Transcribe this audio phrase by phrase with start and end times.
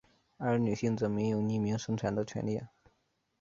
[0.37, 2.59] 而女性则没有匿名生产的权力。